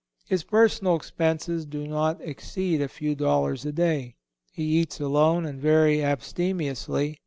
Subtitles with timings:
[0.25, 4.15] His personal expenses do not exceed a few dollars a day.
[4.51, 7.19] He eats alone and very abstemiously.